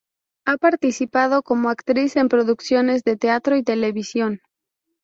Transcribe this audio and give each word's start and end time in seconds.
Ha 0.45 0.57
participado 0.57 1.43
como 1.43 1.69
actriz 1.69 2.15
en 2.15 2.27
producciones 2.27 3.03
de 3.03 3.17
teatro 3.17 3.55
y 3.55 3.61
televisión. 3.61 4.41